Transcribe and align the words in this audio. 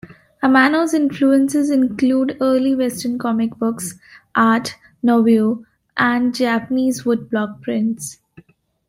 Amano's 0.41 0.95
influences 0.95 1.69
include 1.69 2.35
early 2.41 2.73
Western 2.73 3.19
comic 3.19 3.55
books, 3.59 3.99
art 4.33 4.75
nouveau, 5.03 5.63
and 5.95 6.33
Japanese 6.33 7.03
woodblock 7.03 7.61
prints. 7.61 8.17